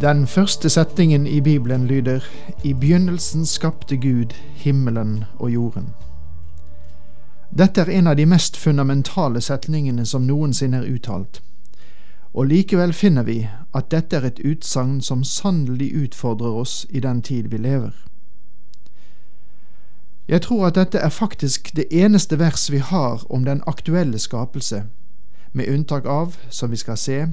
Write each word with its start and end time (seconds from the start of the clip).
Den 0.00 0.26
første 0.26 0.70
setningen 0.70 1.26
i 1.26 1.40
Bibelen 1.40 1.86
lyder 1.86 2.20
I 2.64 2.72
begynnelsen 2.72 3.46
skapte 3.46 3.96
Gud 3.96 4.26
himmelen 4.54 5.24
og 5.38 5.50
jorden. 5.50 5.86
Dette 7.58 7.80
er 7.80 7.90
en 7.90 8.06
av 8.06 8.16
de 8.16 8.26
mest 8.26 8.56
fundamentale 8.56 9.40
setningene 9.40 10.04
som 10.06 10.26
noensinne 10.28 10.76
er 10.76 10.90
uttalt, 10.92 11.40
og 12.34 12.46
likevel 12.46 12.92
finner 12.92 13.22
vi 13.22 13.48
at 13.74 13.88
dette 13.90 14.16
er 14.16 14.26
et 14.28 14.42
utsagn 14.44 15.00
som 15.00 15.24
sannelig 15.24 15.88
utfordrer 16.02 16.60
oss 16.60 16.86
i 16.90 17.00
den 17.00 17.22
tid 17.22 17.48
vi 17.48 17.56
lever. 17.56 17.94
Jeg 20.28 20.42
tror 20.42 20.66
at 20.66 20.74
dette 20.74 20.98
er 20.98 21.08
faktisk 21.08 21.76
det 21.76 21.86
eneste 21.90 22.38
vers 22.38 22.70
vi 22.70 22.78
har 22.78 23.24
om 23.32 23.44
den 23.44 23.62
aktuelle 23.66 24.18
skapelse, 24.18 24.84
med 25.52 25.68
unntak 25.72 26.04
av, 26.04 26.36
som 26.50 26.70
vi 26.70 26.76
skal 26.76 26.96
se, 26.96 27.26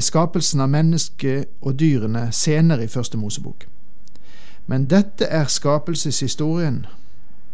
skapelsen 0.00 0.60
av 0.60 0.68
mennesket 0.68 1.48
og 1.60 1.78
dyrene 1.80 2.28
senere 2.32 2.84
i 2.84 2.90
Første 2.90 3.18
Mosebok. 3.18 3.66
Men 4.66 4.86
dette 4.90 5.24
er 5.24 5.48
skapelseshistorien, 5.48 6.86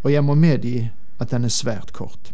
og 0.02 0.12
jeg 0.12 0.24
må 0.24 0.34
medgi 0.34 0.90
at 1.18 1.30
den 1.30 1.44
er 1.44 1.54
svært 1.54 1.92
kort. 1.92 2.32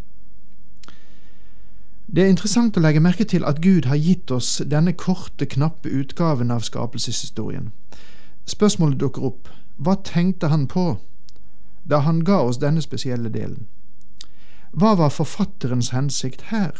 Det 2.06 2.24
er 2.24 2.32
interessant 2.32 2.76
å 2.76 2.82
legge 2.82 3.00
merke 3.00 3.24
til 3.24 3.44
at 3.48 3.62
Gud 3.64 3.86
har 3.88 3.96
gitt 3.96 4.30
oss 4.30 4.58
denne 4.68 4.92
korte, 4.92 5.46
knappe 5.46 5.88
utgaven 5.88 6.50
av 6.50 6.64
skapelseshistorien. 6.66 7.70
Spørsmålet 8.44 9.00
dukker 9.00 9.24
opp 9.24 9.48
hva 9.78 9.94
tenkte 10.04 10.50
han 10.52 10.66
på 10.68 10.98
da 11.88 12.02
han 12.06 12.20
ga 12.24 12.42
oss 12.42 12.60
denne 12.62 12.82
spesielle 12.82 13.30
delen? 13.32 13.66
Hva 14.72 14.94
var 14.98 15.14
forfatterens 15.14 15.90
hensikt 15.92 16.48
her? 16.50 16.74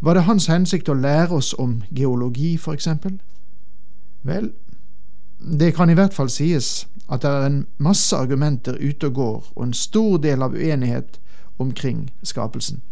Var 0.00 0.14
det 0.14 0.26
hans 0.28 0.46
hensikt 0.46 0.88
å 0.88 0.94
lære 0.94 1.34
oss 1.34 1.54
om 1.58 1.82
geologi, 1.90 2.56
for 2.56 2.72
eksempel? 2.72 3.18
Vel, 4.22 4.52
det 5.38 5.74
kan 5.74 5.90
i 5.90 5.96
hvert 5.98 6.14
fall 6.14 6.30
sies 6.30 6.86
at 7.08 7.22
det 7.22 7.30
er 7.30 7.46
en 7.46 7.62
masse 7.78 8.16
argumenter 8.16 8.78
ute 8.78 9.10
og 9.10 9.14
går, 9.14 9.48
og 9.56 9.64
en 9.64 9.74
stor 9.74 10.18
del 10.22 10.42
av 10.42 10.54
uenighet 10.54 11.18
omkring 11.58 12.10
skapelsen. 12.22 12.82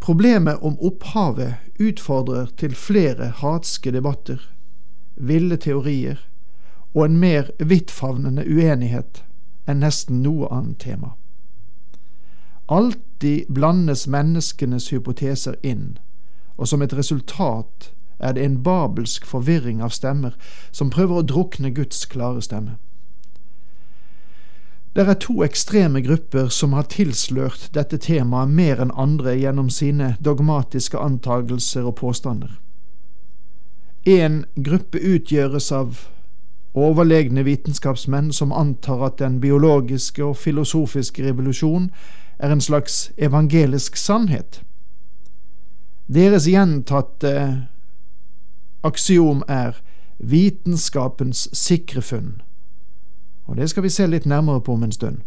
Problemet 0.00 0.60
om 0.60 0.76
opphavet 0.80 1.54
utfordrer 1.80 2.50
til 2.56 2.74
flere 2.76 3.32
hatske 3.40 3.92
debatter, 3.92 4.40
ville 5.16 5.56
teorier 5.56 6.20
og 6.94 7.04
en 7.04 7.16
mer 7.18 7.50
vidtfavnende 7.58 8.44
uenighet 8.46 9.22
enn 9.66 9.80
nesten 9.82 10.22
noe 10.22 10.48
annet 10.52 10.78
tema. 10.84 11.14
Alltid 12.66 13.48
blandes 13.48 14.06
menneskenes 14.06 14.88
hypoteser 14.92 15.56
inn, 15.62 15.98
og 16.56 16.68
som 16.68 16.82
et 16.82 16.94
resultat 16.96 17.90
er 18.18 18.32
det 18.32 18.44
en 18.44 18.62
babelsk 18.62 19.26
forvirring 19.26 19.82
av 19.82 19.92
stemmer 19.92 20.36
som 20.72 20.90
prøver 20.90 21.20
å 21.20 21.28
drukne 21.28 21.74
Guds 21.74 22.06
klare 22.06 22.40
stemme. 22.42 22.78
Det 24.94 25.08
er 25.08 25.18
to 25.18 25.42
ekstreme 25.42 26.00
grupper 26.06 26.48
som 26.48 26.72
har 26.72 26.86
tilslørt 26.86 27.66
dette 27.74 27.98
temaet 27.98 28.48
mer 28.54 28.80
enn 28.80 28.94
andre 28.94 29.34
gjennom 29.34 29.68
sine 29.70 30.14
dogmatiske 30.22 30.98
antagelser 30.98 31.82
og 31.82 31.96
påstander. 31.98 32.52
En 34.06 34.44
gruppe 34.54 35.00
utgjøres 35.02 35.72
av 35.72 36.04
overlegne 36.74 37.44
vitenskapsmenn 37.44 38.32
som 38.32 38.52
antar 38.52 39.06
at 39.06 39.18
den 39.18 39.40
biologiske 39.40 40.24
og 40.24 40.36
filosofiske 40.36 41.26
revolusjon 41.26 41.90
er 42.38 42.52
en 42.52 42.60
slags 42.60 43.12
evangelisk 43.16 43.96
sannhet. 43.96 44.62
Deres 46.14 46.46
gjentatte 46.46 47.66
aksiom 48.82 49.42
er 49.48 49.78
vitenskapens 50.18 51.48
sikre 51.52 52.02
funn, 52.02 52.42
og 53.46 53.56
det 53.56 53.70
skal 53.70 53.82
vi 53.82 53.88
se 53.88 54.06
litt 54.06 54.26
nærmere 54.26 54.60
på 54.60 54.72
om 54.72 54.82
en 54.82 54.92
stund. 54.92 55.22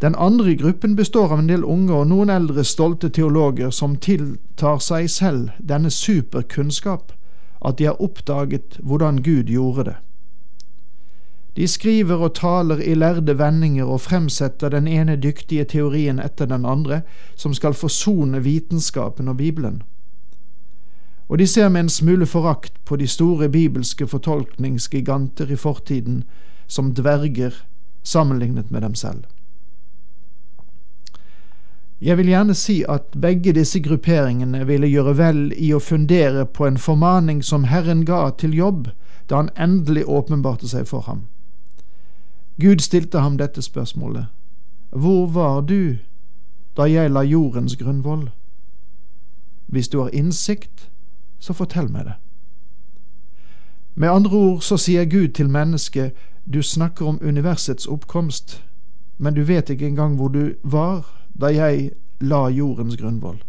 Den 0.00 0.14
andre 0.18 0.56
gruppen 0.56 0.96
består 0.96 1.32
av 1.32 1.38
en 1.38 1.48
del 1.48 1.64
unge 1.64 1.92
og 1.92 2.06
noen 2.08 2.30
eldre 2.30 2.64
stolte 2.64 3.10
teologer 3.12 3.70
som 3.70 3.96
tiltar 3.96 4.78
seg 4.80 5.10
selv 5.10 5.50
denne 5.58 5.90
superkunnskap, 5.90 7.12
at 7.60 7.78
de 7.78 7.84
har 7.84 8.00
oppdaget 8.00 8.78
hvordan 8.82 9.20
Gud 9.22 9.52
gjorde 9.52 9.84
det. 9.84 9.96
De 11.60 11.66
skriver 11.68 12.16
og 12.16 12.34
taler 12.34 12.78
i 12.80 12.94
lærde 12.94 13.34
vendinger 13.36 13.84
og 13.84 14.00
fremsetter 14.00 14.70
den 14.72 14.86
ene 14.88 15.18
dyktige 15.20 15.64
teorien 15.68 16.18
etter 16.18 16.46
den 16.48 16.64
andre, 16.64 17.02
som 17.36 17.52
skal 17.54 17.74
forsone 17.76 18.38
vitenskapen 18.40 19.28
og 19.28 19.36
Bibelen. 19.36 19.82
Og 21.28 21.38
de 21.38 21.46
ser 21.46 21.68
med 21.68 21.80
en 21.80 21.88
smule 21.88 22.26
forakt 22.26 22.72
på 22.84 22.96
de 22.96 23.06
store 23.06 23.48
bibelske 23.48 24.06
fortolkningsgiganter 24.06 25.52
i 25.52 25.56
fortiden 25.56 26.22
som 26.66 26.94
dverger 26.94 27.50
sammenlignet 28.02 28.70
med 28.70 28.80
dem 28.80 28.94
selv. 28.94 29.24
Jeg 32.00 32.16
vil 32.16 32.26
gjerne 32.32 32.54
si 32.54 32.78
at 32.88 33.12
begge 33.20 33.52
disse 33.52 33.82
grupperingene 33.84 34.64
ville 34.66 34.88
gjøre 34.88 35.12
vel 35.18 35.42
i 35.52 35.74
å 35.76 35.82
fundere 35.84 36.46
på 36.46 36.64
en 36.66 36.80
formaning 36.80 37.44
som 37.44 37.68
Herren 37.68 38.06
ga 38.08 38.30
til 38.30 38.56
jobb 38.56 38.88
da 39.28 39.42
han 39.42 39.52
endelig 39.58 40.06
åpenbarte 40.08 40.68
seg 40.68 40.88
for 40.88 41.04
ham. 41.04 41.26
Gud 42.60 42.78
stilte 42.78 43.18
ham 43.18 43.38
dette 43.38 43.62
spørsmålet. 43.62 44.26
Hvor 44.90 45.26
var 45.26 45.60
du 45.60 45.96
da 46.76 46.82
jeg 46.82 47.10
la 47.10 47.20
jordens 47.20 47.76
grunnvoll? 47.76 48.30
Hvis 49.66 49.88
du 49.88 50.00
har 50.00 50.10
innsikt, 50.12 50.90
så 51.38 51.52
fortell 51.52 51.90
meg 51.90 52.04
det. 52.04 52.14
Med 53.94 54.10
andre 54.10 54.36
ord 54.36 54.60
så 54.60 54.76
sier 54.76 55.04
Gud 55.04 55.28
til 55.28 55.48
mennesket, 55.50 56.12
du 56.52 56.62
snakker 56.62 57.06
om 57.06 57.18
universets 57.22 57.86
oppkomst, 57.86 58.64
men 59.18 59.34
du 59.34 59.42
vet 59.42 59.70
ikke 59.70 59.86
engang 59.86 60.16
hvor 60.16 60.28
du 60.28 60.52
var 60.62 61.06
da 61.40 61.46
jeg 61.46 61.90
la 62.20 62.48
jordens 62.48 62.96
grunnvoll. 62.96 63.42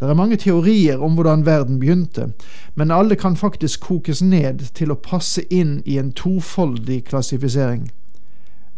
Det 0.00 0.10
er 0.10 0.14
mange 0.14 0.36
teorier 0.36 0.98
om 0.98 1.14
hvordan 1.14 1.46
verden 1.46 1.80
begynte, 1.80 2.32
men 2.74 2.90
alle 2.90 3.16
kan 3.16 3.36
faktisk 3.36 3.80
kokes 3.80 4.22
ned 4.22 4.58
til 4.74 4.90
å 4.90 4.98
passe 4.98 5.42
inn 5.50 5.82
i 5.84 5.98
en 5.98 6.12
tofoldig 6.12 7.04
klassifisering. 7.04 7.90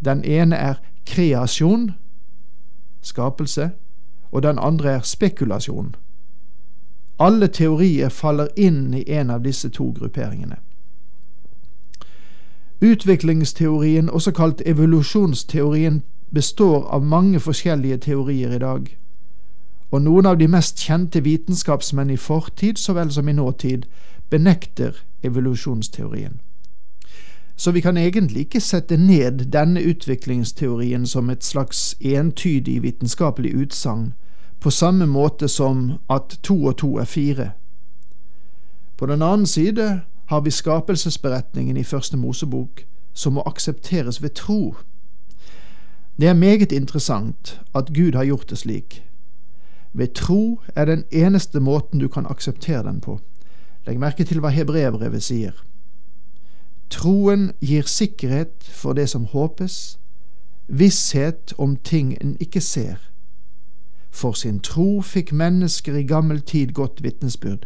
Den 0.05 0.25
ene 0.25 0.57
er 0.57 0.75
kreasjon, 1.07 1.91
skapelse, 3.03 3.71
og 4.31 4.43
den 4.43 4.59
andre 4.59 4.91
er 4.91 5.01
spekulasjon. 5.01 5.95
Alle 7.19 7.49
teorier 7.49 8.09
faller 8.09 8.49
inn 8.57 8.95
i 8.95 9.05
en 9.09 9.31
av 9.31 9.41
disse 9.41 9.69
to 9.69 9.91
grupperingene. 9.99 10.57
Utviklingsteorien, 12.81 14.11
også 14.11 14.31
kalt 14.37 14.63
evolusjonsteorien, 14.67 16.03
består 16.35 16.85
av 16.93 17.03
mange 17.03 17.41
forskjellige 17.41 17.97
teorier 17.97 18.53
i 18.53 18.59
dag 18.59 18.97
og 19.91 20.03
noen 20.03 20.27
av 20.27 20.39
de 20.39 20.49
mest 20.49 20.79
kjente 20.83 21.23
vitenskapsmenn 21.23 22.11
i 22.11 22.17
fortid 22.17 22.79
så 22.79 22.93
vel 22.93 23.13
som 23.13 23.29
i 23.29 23.33
nåtid 23.33 23.87
benekter 24.31 24.97
evolusjonsteorien. 25.23 26.41
Så 27.57 27.71
vi 27.71 27.81
kan 27.81 27.97
egentlig 27.97 28.41
ikke 28.41 28.61
sette 28.61 28.97
ned 28.97 29.47
denne 29.53 29.81
utviklingsteorien 29.81 31.07
som 31.07 31.31
et 31.31 31.45
slags 31.45 31.97
entydig 32.01 32.83
vitenskapelig 32.83 33.55
utsagn, 33.55 34.13
på 34.61 34.71
samme 34.71 35.07
måte 35.07 35.49
som 35.49 35.93
at 36.11 36.39
to 36.43 36.65
og 36.65 36.77
to 36.77 36.97
er 36.99 37.05
fire. 37.05 37.51
På 38.97 39.07
den 39.07 39.23
annen 39.23 39.47
side 39.47 40.01
har 40.27 40.41
vi 40.41 40.51
skapelsesberetningen 40.51 41.77
i 41.77 41.85
Første 41.85 42.17
Mosebok, 42.17 42.85
som 43.13 43.33
må 43.33 43.43
aksepteres 43.47 44.23
ved 44.23 44.31
tro. 44.31 44.75
Det 46.21 46.29
er 46.29 46.35
meget 46.35 46.73
interessant 46.73 47.61
at 47.75 47.93
Gud 47.95 48.15
har 48.15 48.25
gjort 48.25 48.51
det 48.51 48.59
slik, 48.59 49.06
ved 49.97 50.15
tro 50.15 50.61
er 50.75 50.85
den 50.85 51.05
eneste 51.11 51.61
måten 51.61 52.01
du 52.01 52.09
kan 52.09 52.27
akseptere 52.27 52.83
den 52.83 53.01
på. 53.01 53.21
Legg 53.87 53.99
merke 53.99 54.25
til 54.25 54.43
hva 54.45 54.51
hebreerbrevet 54.53 55.23
sier. 55.25 55.55
Troen 56.93 57.53
gir 57.65 57.89
sikkerhet 57.89 58.69
for 58.69 58.93
det 58.93 59.09
som 59.09 59.25
håpes, 59.33 59.97
visshet 60.69 61.55
om 61.59 61.77
ting 61.77 62.13
en 62.21 62.37
ikke 62.41 62.61
ser. 62.61 62.99
For 64.11 64.37
sin 64.37 64.61
tro 64.61 65.01
fikk 65.01 65.33
mennesker 65.33 65.97
i 65.97 66.05
gammel 66.05 66.41
tid 66.41 66.75
godt 66.77 67.03
vitnesbyrd. 67.03 67.65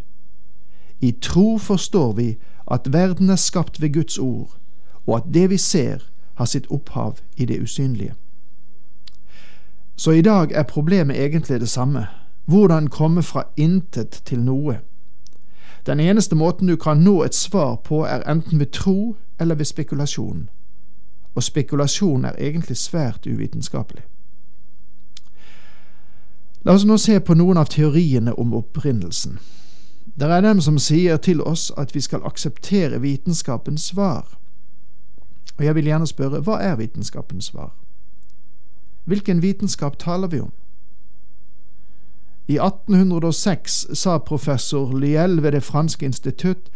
I 1.01 1.11
tro 1.11 1.59
forstår 1.59 2.13
vi 2.13 2.29
at 2.71 2.93
verden 2.93 3.31
er 3.31 3.37
skapt 3.37 3.81
ved 3.81 3.93
Guds 3.93 4.19
ord, 4.19 4.57
og 5.07 5.17
at 5.17 5.35
det 5.35 5.51
vi 5.51 5.57
ser, 5.57 5.99
har 6.35 6.45
sitt 6.45 6.71
opphav 6.71 7.19
i 7.37 7.45
det 7.45 7.61
usynlige. 7.63 8.15
Så 9.97 10.11
i 10.11 10.23
dag 10.23 10.53
er 10.53 10.63
problemet 10.63 11.17
egentlig 11.17 11.61
det 11.61 11.69
samme, 11.69 12.07
hvordan 12.51 12.89
komme 12.89 13.23
fra 13.23 13.45
intet 13.57 14.23
til 14.25 14.41
noe. 14.43 14.81
Den 15.87 16.01
eneste 16.01 16.35
måten 16.35 16.69
du 16.69 16.77
kan 16.77 16.97
nå 16.97 17.23
et 17.23 17.35
svar 17.35 17.77
på, 17.85 18.05
er 18.05 18.27
enten 18.31 18.59
ved 18.59 18.67
tro 18.67 19.17
eller 19.41 19.55
ved 19.55 19.65
spekulasjon, 19.65 20.49
og 21.35 21.43
spekulasjon 21.43 22.25
er 22.25 22.33
egentlig 22.39 22.77
svært 22.77 23.27
uvitenskapelig. 23.27 24.03
La 26.65 26.75
oss 26.75 26.85
nå 26.85 26.97
se 27.01 27.21
på 27.21 27.35
noen 27.35 27.57
av 27.57 27.71
teoriene 27.73 28.35
om 28.35 28.53
opprinnelsen. 28.55 29.39
Det 30.21 30.29
er 30.29 30.43
dem 30.45 30.61
som 30.61 30.79
sier 30.79 31.17
til 31.17 31.41
oss 31.41 31.71
at 31.79 31.95
vi 31.95 32.01
skal 32.01 32.27
akseptere 32.27 33.01
vitenskapens 33.01 33.83
svar. 33.95 34.27
Og 35.59 35.65
jeg 35.65 35.75
vil 35.75 35.85
gjerne 35.85 36.07
spørre, 36.07 36.41
hva 36.41 36.59
er 36.61 36.77
vitenskapens 36.77 37.45
svar? 37.45 37.73
Hvilken 39.05 39.43
vitenskap 39.43 39.99
taler 39.99 40.29
vi 40.29 40.41
om? 40.41 40.53
I 42.51 42.59
1806 42.59 43.87
sa 43.95 44.19
professor 44.19 44.99
Liel 44.99 45.43
ved 45.43 45.53
Det 45.53 45.63
franske 45.63 46.07
institutt 46.07 46.71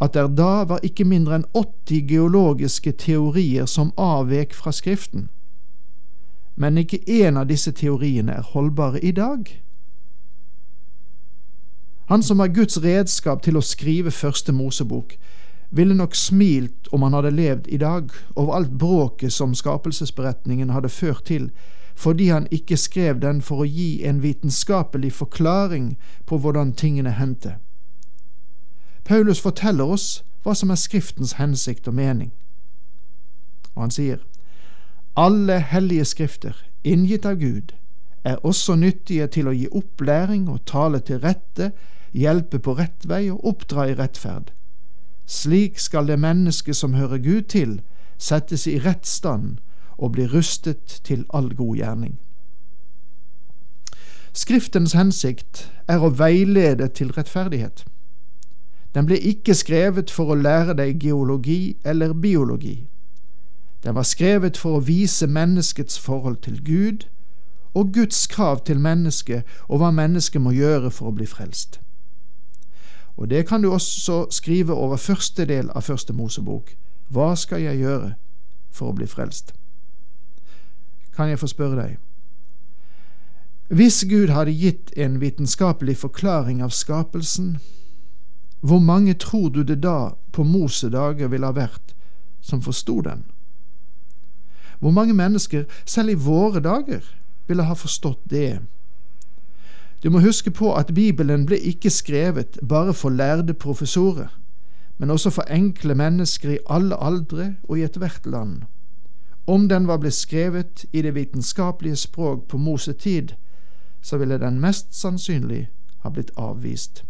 at 0.00 0.14
der 0.14 0.28
da 0.28 0.64
var 0.64 0.80
ikke 0.86 1.04
mindre 1.04 1.34
enn 1.34 1.48
80 1.54 2.06
geologiske 2.08 2.92
teorier 2.92 3.66
som 3.66 3.90
avvek 3.98 4.54
fra 4.54 4.72
Skriften. 4.72 5.28
Men 6.56 6.78
ikke 6.78 7.02
én 7.08 7.36
av 7.36 7.48
disse 7.50 7.72
teoriene 7.72 8.32
er 8.38 8.46
holdbare 8.54 9.00
i 9.00 9.10
dag. 9.10 9.50
Han 12.06 12.22
som 12.22 12.38
var 12.38 12.54
Guds 12.54 12.78
redskap 12.82 13.42
til 13.42 13.56
å 13.56 13.64
skrive 13.66 14.10
Første 14.10 14.52
Mosebok, 14.52 15.18
ville 15.70 15.94
nok 15.94 16.14
smilt 16.14 16.88
om 16.92 17.02
han 17.02 17.14
hadde 17.18 17.30
levd 17.30 17.68
i 17.68 17.76
dag 17.76 18.10
over 18.36 18.54
alt 18.54 18.72
bråket 18.78 19.32
som 19.32 19.54
skapelsesberetningen 19.54 20.70
hadde 20.70 20.88
ført 20.88 21.24
til, 21.24 21.50
fordi 22.00 22.28
han 22.28 22.46
ikke 22.50 22.76
skrev 22.76 23.20
den 23.20 23.42
for 23.44 23.60
å 23.60 23.68
gi 23.68 24.06
en 24.08 24.22
vitenskapelig 24.22 25.10
forklaring 25.12 25.98
på 26.26 26.38
hvordan 26.40 26.72
tingene 26.72 27.12
hendte. 27.12 27.58
Paulus 29.04 29.42
forteller 29.44 29.84
oss 29.84 30.06
hva 30.40 30.54
som 30.56 30.72
er 30.72 30.80
Skriftens 30.80 31.36
hensikt 31.36 31.90
og 31.92 31.98
mening. 31.98 32.32
Og 33.74 33.82
han 33.84 33.92
sier, 33.92 34.24
Alle 35.16 35.60
hellige 35.60 36.08
skrifter, 36.08 36.56
inngitt 36.84 37.28
av 37.28 37.36
Gud, 37.36 37.76
er 38.24 38.40
også 38.46 38.80
nyttige 38.80 39.26
til 39.26 39.48
å 39.48 39.56
gi 39.56 39.68
opplæring 39.68 40.48
og 40.48 40.64
tale 40.64 41.04
til 41.04 41.20
rette, 41.20 41.72
hjelpe 42.16 42.64
på 42.64 42.78
rett 42.80 43.04
vei 43.04 43.26
og 43.28 43.44
oppdra 43.44 43.90
i 43.90 43.98
rettferd. 43.98 44.54
Slik 45.26 45.76
skal 45.78 46.08
det 46.08 46.16
mennesket 46.18 46.76
som 46.76 46.96
hører 46.96 47.20
Gud 47.20 47.50
til, 47.52 47.82
settes 48.16 48.64
i 48.66 48.78
rett 48.80 49.04
stand 49.04 49.58
og 50.00 50.12
bli 50.16 50.26
rustet 50.26 51.00
til 51.04 51.24
all 51.34 51.52
god 51.56 51.76
gjerning. 51.76 52.18
Skriftens 54.32 54.92
hensikt 54.96 55.66
er 55.88 56.00
å 56.00 56.12
veilede 56.14 56.88
til 56.88 57.10
rettferdighet. 57.12 57.84
Den 58.94 59.06
ble 59.06 59.18
ikke 59.18 59.54
skrevet 59.54 60.10
for 60.10 60.32
å 60.32 60.38
lære 60.38 60.74
deg 60.78 61.02
geologi 61.02 61.76
eller 61.84 62.14
biologi. 62.14 62.88
Den 63.84 63.94
var 63.94 64.08
skrevet 64.08 64.56
for 64.56 64.78
å 64.78 64.84
vise 64.86 65.26
menneskets 65.26 65.98
forhold 65.98 66.42
til 66.46 66.58
Gud 66.64 67.06
og 67.74 67.92
Guds 67.94 68.26
krav 68.26 68.64
til 68.64 68.80
mennesket 68.80 69.46
og 69.68 69.82
hva 69.82 69.92
mennesket 69.94 70.42
må 70.42 70.54
gjøre 70.56 70.90
for 70.90 71.10
å 71.10 71.14
bli 71.14 71.26
frelst. 71.26 71.80
Og 73.16 73.30
det 73.30 73.46
kan 73.46 73.62
du 73.62 73.70
også 73.72 74.26
skrive 74.30 74.74
over 74.74 74.96
første 74.96 75.44
del 75.44 75.70
av 75.74 75.82
Første 75.82 76.12
Mosebok. 76.12 76.74
Hva 77.08 77.34
skal 77.36 77.60
jeg 77.60 77.82
gjøre 77.82 78.14
for 78.70 78.90
å 78.90 78.96
bli 78.96 79.06
frelst? 79.06 79.52
Kan 81.20 81.28
jeg 81.28 81.38
få 81.38 81.46
spørre 81.52 81.76
deg? 81.76 81.96
Hvis 83.68 84.04
Gud 84.08 84.30
hadde 84.32 84.54
gitt 84.56 84.88
en 84.96 85.18
vitenskapelig 85.20 85.98
forklaring 86.00 86.62
av 86.64 86.72
skapelsen, 86.72 87.58
hvor 88.64 88.80
mange 88.80 89.12
tror 89.14 89.50
du 89.52 89.60
det 89.62 89.82
da 89.82 90.14
på 90.32 90.46
Mosedager 90.48 91.28
ville 91.28 91.44
ha 91.44 91.52
vært 91.52 91.92
som 92.40 92.64
forsto 92.64 93.02
den? 93.04 93.26
Hvor 94.80 94.96
mange 94.96 95.12
mennesker, 95.12 95.68
selv 95.84 96.08
i 96.08 96.16
våre 96.16 96.64
dager, 96.64 97.04
ville 97.48 97.68
ha 97.68 97.76
forstått 97.76 98.24
det? 98.30 98.62
Du 100.02 100.08
må 100.08 100.24
huske 100.24 100.50
på 100.50 100.72
at 100.72 100.94
Bibelen 100.96 101.44
ble 101.44 101.60
ikke 101.60 101.92
skrevet 101.92 102.56
bare 102.64 102.96
for 102.96 103.12
lærde 103.12 103.52
professorer, 103.52 104.32
men 104.96 105.10
også 105.10 105.36
for 105.36 105.52
enkle 105.52 105.94
mennesker 105.94 106.56
i 106.56 106.62
alle 106.64 106.96
aldre 106.96 107.54
og 107.68 107.76
i 107.76 107.84
ethvert 107.84 108.24
land. 108.24 108.62
Om 109.44 109.68
den 109.68 109.86
var 109.86 109.98
blitt 109.98 110.14
skrevet 110.14 110.84
i 110.92 111.02
det 111.02 111.14
vitenskapelige 111.14 111.96
språk 111.96 112.48
på 112.48 112.58
Mosetid, 112.58 113.34
så 114.02 114.16
ville 114.16 114.38
den 114.38 114.60
mest 114.60 114.94
sannsynlig 114.94 115.70
ha 115.98 116.10
blitt 116.10 116.30
avvist. 116.36 117.04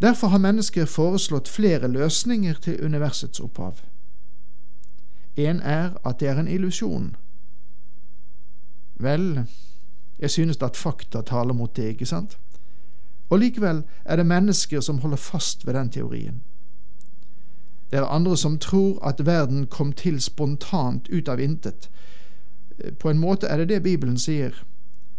Derfor 0.00 0.26
har 0.26 0.38
mennesker 0.38 0.86
foreslått 0.86 1.48
flere 1.48 1.88
løsninger 1.88 2.54
til 2.54 2.84
universets 2.84 3.40
opphav. 3.40 3.80
En 5.36 5.60
er 5.60 5.90
at 6.04 6.20
det 6.20 6.28
er 6.28 6.40
en 6.40 6.48
illusjon. 6.48 7.16
Vel, 9.00 9.44
jeg 10.18 10.30
synes 10.30 10.62
at 10.62 10.76
fakta 10.76 11.20
taler 11.22 11.54
mot 11.54 11.76
det, 11.76 11.82
ikke 11.82 12.06
sant? 12.06 12.38
Og 13.30 13.38
likevel 13.38 13.82
er 14.04 14.16
det 14.16 14.26
mennesker 14.26 14.80
som 14.80 14.98
holder 14.98 15.16
fast 15.16 15.66
ved 15.66 15.74
den 15.74 15.90
teorien. 15.90 16.42
Det 17.90 17.98
er 17.98 18.04
andre 18.04 18.36
som 18.36 18.58
tror 18.58 19.04
at 19.04 19.26
verden 19.26 19.66
kom 19.66 19.92
til 19.92 20.20
spontant 20.20 21.08
ut 21.08 21.28
av 21.28 21.40
intet. 21.40 21.90
På 22.98 23.10
en 23.10 23.18
måte 23.18 23.46
er 23.46 23.56
det 23.56 23.68
det 23.68 23.82
Bibelen 23.82 24.18
sier, 24.18 24.50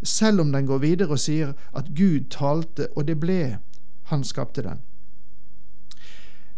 selv 0.02 0.40
om 0.40 0.52
den 0.52 0.66
går 0.66 0.78
videre 0.78 1.08
og 1.08 1.18
sier 1.18 1.52
at 1.76 1.84
Gud 1.96 2.30
talte, 2.30 2.86
og 2.96 3.08
det 3.08 3.20
ble, 3.20 3.58
han 4.02 4.24
skapte 4.24 4.62
den. 4.62 4.78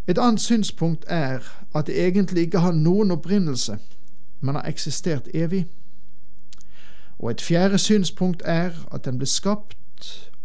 Et 0.07 0.19
annet 0.19 0.41
synspunkt 0.41 1.05
er 1.09 1.39
at 1.75 1.87
det 1.87 2.07
egentlig 2.07 2.43
ikke 2.43 2.59
har 2.59 2.73
noen 2.73 3.11
opprinnelse, 3.11 3.79
men 4.41 4.55
har 4.55 4.69
eksistert 4.69 5.29
evig. 5.35 5.67
Og 7.19 7.31
et 7.31 7.41
fjerde 7.41 7.79
synspunkt 7.79 8.43
er 8.45 8.71
at 8.93 9.05
den 9.05 9.19
ble 9.19 9.27
skapt, 9.27 9.77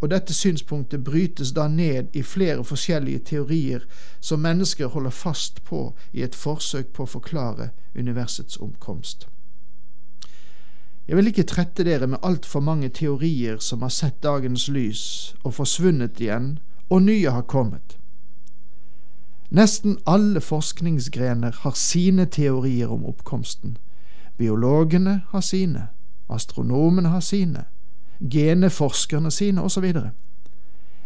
og 0.02 0.10
dette 0.12 0.34
synspunktet 0.34 1.04
brytes 1.04 1.52
da 1.56 1.68
ned 1.68 2.14
i 2.14 2.22
flere 2.22 2.64
forskjellige 2.64 3.20
teorier 3.20 3.86
som 4.20 4.40
mennesker 4.40 4.88
holder 4.88 5.10
fast 5.10 5.64
på 5.64 5.96
i 6.14 6.22
et 6.24 6.36
forsøk 6.36 6.92
på 6.94 7.06
å 7.06 7.14
forklare 7.16 7.70
universets 7.96 8.58
omkomst. 8.58 9.28
Jeg 11.08 11.18
vil 11.18 11.28
ikke 11.28 11.46
trette 11.46 11.84
dere 11.86 12.08
med 12.08 12.24
altfor 12.26 12.60
mange 12.60 12.90
teorier 12.90 13.58
som 13.62 13.82
har 13.82 13.94
sett 13.94 14.24
dagens 14.24 14.68
lys 14.68 15.36
og 15.44 15.54
forsvunnet 15.54 16.20
igjen, 16.22 16.58
og 16.90 17.02
nye 17.02 17.32
har 17.32 17.46
kommet. 17.50 17.98
Nesten 19.50 19.98
alle 20.06 20.42
forskningsgrener 20.42 21.62
har 21.62 21.78
sine 21.78 22.26
teorier 22.26 22.90
om 22.92 23.06
oppkomsten. 23.06 23.78
Biologene 24.38 25.22
har 25.30 25.42
sine, 25.42 25.88
astronomene 26.30 27.10
har 27.10 27.22
sine, 27.22 27.66
geneforskerne 28.20 29.32
sine, 29.32 29.62
osv. 29.62 29.86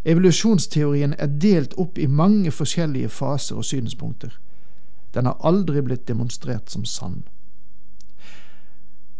Evolusjonsteorien 0.06 1.16
er 1.18 1.28
delt 1.28 1.74
opp 1.78 1.98
i 1.98 2.08
mange 2.08 2.52
forskjellige 2.52 3.10
faser 3.10 3.56
og 3.56 3.66
synspunkter. 3.66 4.40
Den 5.14 5.26
har 5.26 5.38
aldri 5.44 5.82
blitt 5.82 6.08
demonstrert 6.08 6.72
som 6.72 6.86
sann. 6.86 7.24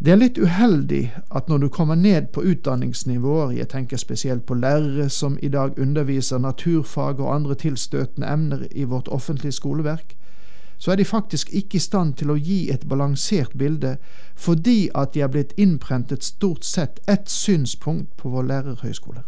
Det 0.00 0.12
er 0.14 0.16
litt 0.16 0.38
uheldig 0.40 1.10
at 1.28 1.48
når 1.48 1.58
du 1.58 1.68
kommer 1.68 1.94
ned 1.94 2.30
på 2.32 2.40
utdanningsnivåer, 2.40 3.50
jeg 3.52 3.68
tenker 3.68 4.00
spesielt 4.00 4.46
på 4.48 4.54
lærere 4.56 5.10
som 5.12 5.36
i 5.42 5.48
dag 5.48 5.76
underviser 5.78 6.38
naturfag 6.38 7.20
og 7.20 7.34
andre 7.34 7.54
tilstøtende 7.54 8.26
emner 8.26 8.64
i 8.70 8.84
vårt 8.84 9.08
offentlige 9.08 9.52
skoleverk, 9.52 10.16
så 10.80 10.92
er 10.92 10.96
de 10.96 11.04
faktisk 11.04 11.50
ikke 11.52 11.76
i 11.76 11.78
stand 11.84 12.14
til 12.16 12.30
å 12.32 12.38
gi 12.40 12.70
et 12.72 12.86
balansert 12.88 13.52
bilde 13.58 13.98
fordi 14.34 14.88
at 14.96 15.12
de 15.14 15.20
er 15.20 15.28
blitt 15.28 15.52
innprentet 15.60 16.24
stort 16.24 16.64
sett 16.64 17.02
ett 17.06 17.28
synspunkt 17.28 18.16
på 18.16 18.32
våre 18.32 18.46
lærerhøyskoler. 18.48 19.26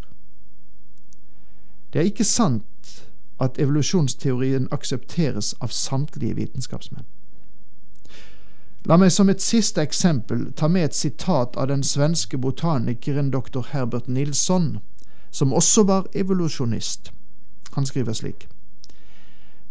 Det 1.92 2.00
er 2.00 2.08
ikke 2.08 2.24
sant 2.24 3.04
at 3.40 3.60
evolusjonsteorien 3.60 4.70
aksepteres 4.72 5.52
av 5.60 5.76
samtlige 5.76 6.38
vitenskapsmenn. 6.40 7.04
La 8.88 8.96
meg 8.96 9.12
som 9.12 9.28
et 9.28 9.44
siste 9.44 9.84
eksempel 9.84 10.48
ta 10.56 10.72
med 10.72 10.88
et 10.88 10.96
sitat 10.96 11.56
av 11.60 11.68
den 11.68 11.84
svenske 11.84 12.40
botanikeren 12.40 13.28
dr. 13.30 13.60
Herbert 13.74 14.08
Nilsson, 14.08 14.78
som 15.30 15.52
også 15.52 15.84
var 15.84 16.08
evolusjonist. 16.14 17.12
Han 17.76 17.86
skriver 17.86 18.16
slik. 18.16 18.48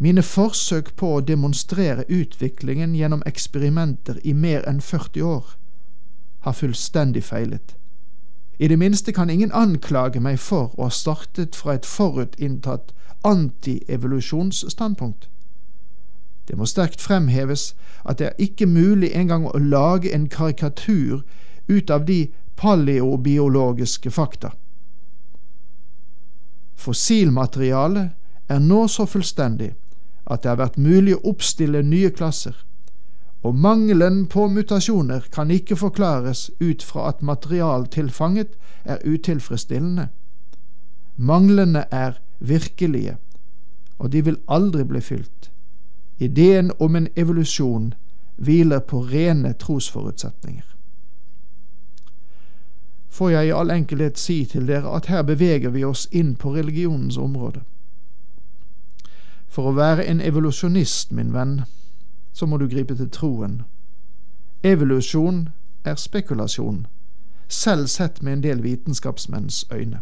Mine 0.02 0.24
forsøk 0.26 0.96
på 0.98 1.12
å 1.16 1.22
demonstrere 1.22 2.08
utviklingen 2.10 2.96
gjennom 2.98 3.22
eksperimenter 3.30 4.18
i 4.26 4.34
mer 4.34 4.64
enn 4.70 4.80
40 4.82 5.22
år 5.22 5.52
har 6.42 6.56
fullstendig 6.58 7.22
feilet. 7.24 7.76
I 8.58 8.68
det 8.68 8.80
minste 8.82 9.14
kan 9.14 9.30
ingen 9.30 9.52
anklage 9.54 10.20
meg 10.20 10.40
for 10.40 10.74
å 10.78 10.88
ha 10.88 10.90
startet 10.90 11.56
fra 11.56 11.76
et 11.78 11.86
forutinntatt 11.86 12.90
antievolusjonsstandpunkt. 13.30 15.28
Det 16.48 16.58
må 16.58 16.66
sterkt 16.66 17.02
fremheves 17.02 17.76
at 18.02 18.18
det 18.18 18.32
er 18.32 18.42
ikke 18.42 18.66
mulig 18.66 19.12
engang 19.14 19.46
å 19.46 19.62
lage 19.62 20.10
en 20.14 20.26
karikatur 20.30 21.22
ut 21.70 21.94
av 21.94 22.08
de 22.10 22.32
paleobiologiske 22.58 24.10
fakta. 24.12 24.50
Fossilmaterialet 26.74 28.10
er 28.50 28.60
nå 28.60 28.88
så 28.90 29.06
fullstendig 29.06 29.76
at 30.32 30.44
det 30.44 30.50
har 30.50 30.62
vært 30.62 30.78
mulig 30.80 31.16
å 31.18 31.24
oppstille 31.34 31.84
nye 31.84 32.10
klasser, 32.16 32.56
og 33.44 33.56
mangelen 33.58 34.26
på 34.30 34.48
mutasjoner 34.48 35.26
kan 35.34 35.52
ikke 35.52 35.76
forklares 35.76 36.50
ut 36.60 36.84
fra 36.84 37.08
at 37.10 37.24
materialtilfanget 37.26 38.54
er 38.86 39.02
utilfredsstillende. 39.06 40.08
Manglene 41.18 41.86
er 41.92 42.22
virkelige, 42.40 43.18
og 43.98 44.12
de 44.12 44.22
vil 44.26 44.38
aldri 44.48 44.84
bli 44.84 45.02
fylt. 45.02 45.52
Ideen 46.20 46.72
om 46.80 46.96
en 46.96 47.08
evolusjon 47.16 47.94
hviler 48.38 48.80
på 48.80 49.02
rene 49.02 49.54
trosforutsetninger. 49.54 50.66
Får 53.10 53.30
jeg 53.30 53.48
i 53.48 53.52
all 53.52 53.72
enkelhet 53.74 54.20
si 54.20 54.46
til 54.46 54.68
dere 54.70 54.96
at 54.96 55.10
her 55.12 55.22
beveger 55.28 55.70
vi 55.70 55.84
oss 55.84 56.08
inn 56.12 56.36
på 56.36 56.54
religionens 56.56 57.18
område. 57.18 57.66
For 59.52 59.68
å 59.68 59.76
være 59.76 60.06
en 60.08 60.22
evolusjonist, 60.24 61.12
min 61.12 61.34
venn, 61.34 61.62
så 62.34 62.48
må 62.48 62.58
du 62.58 62.70
gripe 62.72 62.96
til 62.96 63.10
troen. 63.12 63.62
Evolusjon 64.64 65.50
er 65.84 65.96
spekulasjon, 66.00 66.86
selv 67.48 67.88
sett 67.92 68.22
med 68.24 68.34
en 68.34 68.44
del 68.44 68.64
vitenskapsmenns 68.64 69.66
øyne. 69.74 70.00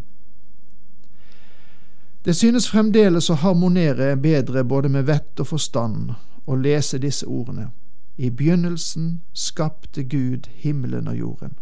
Det 2.24 2.36
synes 2.36 2.68
fremdeles 2.70 3.30
å 3.30 3.34
harmonere 3.40 4.16
bedre 4.16 4.64
både 4.64 4.88
med 4.88 5.08
vett 5.08 5.40
og 5.40 5.46
forstand 5.46 6.12
å 6.46 6.56
lese 6.56 7.00
disse 7.00 7.26
ordene. 7.26 7.70
I 8.18 8.30
begynnelsen 8.30 9.22
skapte 9.32 10.04
Gud 10.04 10.46
himmelen 10.54 11.08
og 11.08 11.16
jorden. 11.16 11.56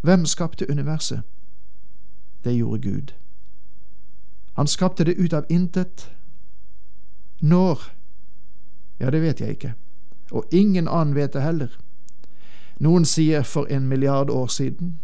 Hvem 0.00 0.26
skapte 0.26 0.70
universet? 0.70 1.22
Det 2.44 2.52
gjorde 2.52 2.90
Gud. 2.90 3.14
Han 4.56 4.66
skapte 4.66 5.04
det 5.04 5.16
ut 5.16 5.32
av 5.32 5.44
intet. 5.48 6.10
Når? 7.40 7.80
Ja, 9.00 9.10
det 9.10 9.20
vet 9.22 9.40
jeg 9.40 9.48
ikke, 9.48 9.74
og 10.30 10.44
ingen 10.50 10.88
annen 10.88 11.14
vet 11.14 11.32
det 11.32 11.42
heller. 11.42 11.78
Noen 12.80 13.04
sier 13.04 13.42
for 13.42 13.66
en 13.66 13.88
milliard 13.88 14.30
år 14.30 14.46
siden, 14.46 14.98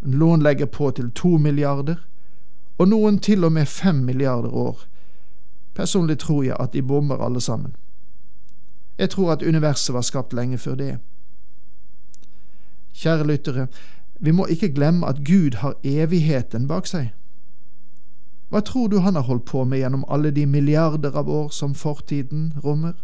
noen 0.00 0.42
legger 0.42 0.66
på 0.66 0.90
til 0.90 1.10
to 1.10 1.36
milliarder, 1.36 2.00
og 2.78 2.88
noen 2.88 3.18
til 3.18 3.44
og 3.44 3.52
med 3.52 3.66
fem 3.68 3.94
milliarder 3.94 4.48
år. 4.48 4.86
Personlig 5.74 6.18
tror 6.18 6.42
jeg 6.42 6.56
at 6.60 6.72
de 6.72 6.82
bommer 6.82 7.20
alle 7.20 7.40
sammen. 7.40 7.76
Jeg 8.98 9.10
tror 9.10 9.32
at 9.32 9.42
universet 9.42 9.94
var 9.94 10.00
skapt 10.00 10.32
lenge 10.32 10.58
før 10.58 10.74
det. 10.74 10.98
Kjære 12.92 13.26
lyttere, 13.26 13.66
vi 14.20 14.30
må 14.30 14.46
ikke 14.46 14.72
glemme 14.74 15.06
at 15.06 15.24
Gud 15.24 15.56
har 15.56 15.74
evigheten 15.84 16.68
bak 16.68 16.86
seg. 16.86 17.12
Hva 18.50 18.60
tror 18.60 18.88
du 18.88 18.98
han 18.98 19.14
har 19.14 19.22
holdt 19.22 19.44
på 19.46 19.64
med 19.64 19.78
gjennom 19.78 20.04
alle 20.08 20.30
de 20.34 20.46
milliarder 20.46 21.14
av 21.16 21.30
år 21.30 21.48
som 21.54 21.74
fortiden 21.74 22.52
rommer? 22.64 22.94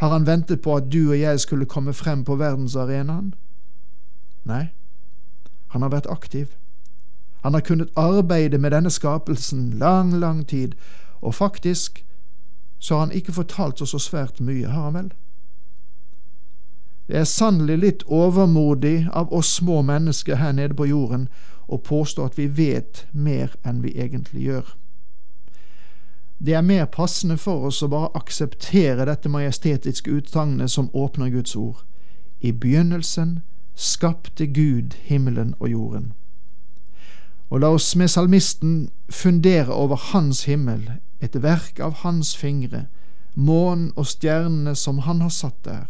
Har 0.00 0.08
han 0.14 0.26
ventet 0.26 0.62
på 0.62 0.76
at 0.76 0.92
du 0.92 1.10
og 1.10 1.18
jeg 1.20 1.40
skulle 1.40 1.66
komme 1.66 1.92
frem 1.92 2.24
på 2.24 2.36
verdensarenaen? 2.38 3.34
Nei, 4.46 4.70
han 5.74 5.82
har 5.82 5.90
vært 5.90 6.06
aktiv. 6.06 6.54
Han 7.42 7.54
har 7.54 7.60
kunnet 7.66 7.90
arbeide 7.96 8.58
med 8.58 8.70
denne 8.70 8.90
skapelsen 8.90 9.70
lang, 9.82 10.14
lang 10.20 10.46
tid, 10.46 10.72
og 11.20 11.34
faktisk 11.34 12.04
så 12.78 12.94
har 12.94 13.06
han 13.06 13.12
ikke 13.12 13.32
fortalt 13.32 13.82
oss 13.82 13.90
så 13.90 13.98
svært 13.98 14.40
mye, 14.40 14.68
har 14.68 14.82
han 14.82 14.94
vel? 14.94 15.10
Det 17.10 17.18
er 17.18 17.24
sannelig 17.26 17.76
litt 17.82 18.02
overmodig 18.06 19.08
av 19.12 19.32
oss 19.34 19.48
små 19.58 19.80
mennesker 19.82 20.36
her 20.38 20.52
nede 20.54 20.76
på 20.78 20.86
jorden 20.86 21.24
å 21.66 21.80
påstå 21.82 22.28
at 22.28 22.38
vi 22.38 22.46
vet 22.46 23.00
mer 23.10 23.56
enn 23.66 23.80
vi 23.82 23.96
egentlig 23.98 24.44
gjør. 24.44 24.68
Det 26.38 26.54
er 26.54 26.62
mer 26.62 26.86
passende 26.86 27.34
for 27.36 27.66
oss 27.66 27.82
å 27.82 27.90
bare 27.90 28.12
akseptere 28.14 29.08
dette 29.10 29.28
majestetiske 29.28 30.06
utsagnet 30.20 30.70
som 30.70 30.86
åpner 30.94 31.34
Guds 31.34 31.56
ord. 31.58 31.82
I 32.38 32.52
begynnelsen 32.52 33.40
skapte 33.74 34.46
Gud 34.46 34.94
himmelen 35.10 35.56
og 35.58 35.74
jorden. 35.74 36.12
Og 37.50 37.66
la 37.66 37.74
oss 37.74 37.90
med 37.98 38.14
salmisten 38.14 38.90
fundere 39.10 39.74
over 39.74 39.98
Hans 40.12 40.44
himmel, 40.46 40.92
et 41.18 41.42
verk 41.42 41.82
av 41.82 42.04
Hans 42.06 42.36
fingre, 42.36 42.86
månen 43.34 43.90
og 43.96 44.06
stjernene 44.06 44.78
som 44.78 45.02
Han 45.10 45.26
har 45.26 45.34
satt 45.34 45.64
der 45.66 45.88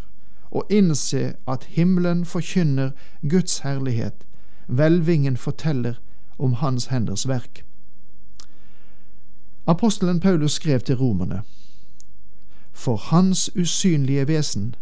og 0.50 0.66
innse 0.70 1.34
at 1.48 1.64
himmelen 1.64 2.24
forkynner 2.24 2.90
Guds 3.30 3.58
herlighet, 3.58 4.26
hvelvingen 4.66 5.36
forteller 5.36 5.94
om 6.38 6.52
Hans 6.52 6.86
henders 6.86 7.28
verk. 7.28 7.64
Apostelen 9.66 10.20
Paulus 10.20 10.52
skrev 10.52 10.80
til 10.80 10.94
romerne, 10.94 11.42
For 12.72 12.96
Hans 12.96 13.50
usynlige 13.56 14.28
vesen, 14.28 14.74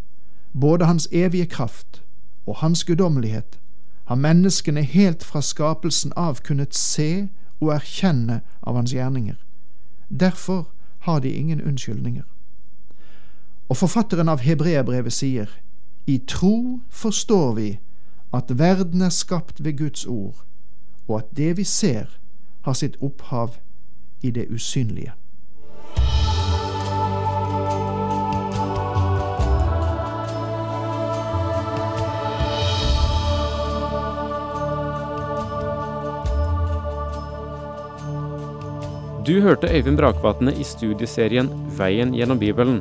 både 0.61 0.85
Hans 0.85 1.09
evige 1.13 1.47
kraft 1.47 2.03
og 2.47 2.57
Hans 2.57 2.85
guddommelighet, 2.85 3.61
har 4.05 4.15
menneskene 4.15 4.83
helt 4.83 5.25
fra 5.25 5.43
skapelsen 5.43 6.13
av 6.17 6.35
kunnet 6.35 6.75
se 6.75 7.29
og 7.61 7.75
erkjenne 7.75 8.41
av 8.63 8.75
Hans 8.75 8.93
gjerninger. 8.93 9.35
Derfor 10.21 10.69
har 10.99 11.19
de 11.19 11.31
ingen 11.31 11.63
unnskyldninger. 11.63 12.23
Og 13.69 13.77
forfatteren 13.77 14.29
av 14.33 14.41
Hebreabrevet 14.41 15.13
sier, 15.13 15.49
I 16.07 16.19
tro 16.25 16.81
forstår 16.89 17.55
vi 17.59 17.69
at 18.33 18.53
verden 18.57 19.05
er 19.05 19.13
skapt 19.13 19.61
ved 19.65 19.77
Guds 19.77 20.07
ord, 20.09 20.41
og 21.09 21.19
at 21.19 21.37
det 21.37 21.57
vi 21.61 21.65
ser, 21.65 22.09
har 22.65 22.73
sitt 22.73 22.97
opphav 23.05 23.59
i 24.25 24.31
det 24.31 24.49
usynlige. 24.49 25.13
Du 39.29 39.41
hørte 39.45 39.69
Øyvind 39.69 39.97
Brakvatne 40.01 40.55
i 40.57 40.65
studieserien 40.65 41.51
Veien 41.77 42.15
gjennom 42.17 42.39
Bibelen. 42.41 42.81